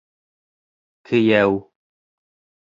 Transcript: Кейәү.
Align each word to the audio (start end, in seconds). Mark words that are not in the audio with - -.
Кейәү. 1.09 1.61